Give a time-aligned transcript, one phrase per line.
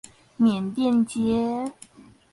[0.41, 1.73] 緬甸街